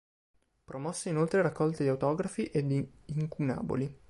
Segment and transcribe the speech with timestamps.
[0.65, 2.83] Promosse inoltre raccolte di autografi e di
[3.17, 3.99] incunaboli.